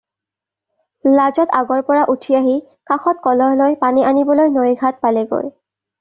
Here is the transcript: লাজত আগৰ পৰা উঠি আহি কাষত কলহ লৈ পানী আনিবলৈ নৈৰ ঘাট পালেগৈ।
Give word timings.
লাজত 1.17 1.51
আগৰ 1.57 1.83
পৰা 1.89 2.05
উঠি 2.13 2.37
আহি 2.39 2.55
কাষত 2.91 3.21
কলহ 3.27 3.53
লৈ 3.59 3.77
পানী 3.83 4.05
আনিবলৈ 4.13 4.53
নৈৰ 4.55 4.73
ঘাট 4.79 4.99
পালেগৈ। 5.07 5.47